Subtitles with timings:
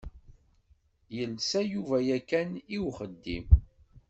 [1.15, 3.45] Yelsa Yuba yakan i uxeddim.